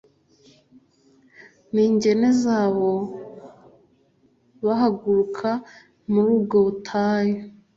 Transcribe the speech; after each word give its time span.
n 1.73 1.75
ingegene 1.85 2.29
zabo 2.43 2.91
bahaguruka 4.65 5.49
muri 6.11 6.29
ubwo 6.37 6.57
butayu 6.65 7.37